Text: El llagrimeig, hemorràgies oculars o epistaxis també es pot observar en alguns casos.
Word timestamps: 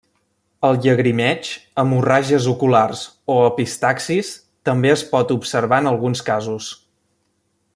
El 0.69 0.77
llagrimeig, 0.85 1.49
hemorràgies 1.83 2.47
oculars 2.53 3.03
o 3.33 3.35
epistaxis 3.51 4.33
també 4.71 4.93
es 4.95 5.05
pot 5.13 5.35
observar 5.37 5.81
en 5.85 5.91
alguns 5.93 6.25
casos. 6.31 6.73